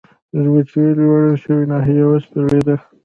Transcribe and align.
د 0.41 0.43
وچولې 0.53 1.03
ورم 1.09 1.35
شوې 1.43 1.63
ناحیه 1.71 2.03
و 2.07 2.11
پړسېدل. 2.31 2.79